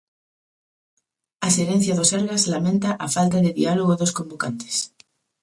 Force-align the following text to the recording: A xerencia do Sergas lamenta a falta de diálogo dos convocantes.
A 1.45 1.47
xerencia 1.55 1.97
do 1.97 2.05
Sergas 2.11 2.43
lamenta 2.53 2.89
a 3.05 3.07
falta 3.15 3.37
de 3.45 3.51
diálogo 3.59 3.93
dos 4.01 4.15
convocantes. 4.17 4.75